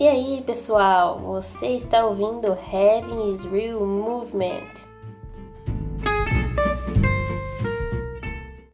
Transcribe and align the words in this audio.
E 0.00 0.08
aí, 0.08 0.42
pessoal, 0.46 1.18
você 1.18 1.76
está 1.76 2.06
ouvindo 2.06 2.56
Heaven 2.72 3.34
is 3.34 3.44
Real 3.44 3.84
Movement. 3.84 4.72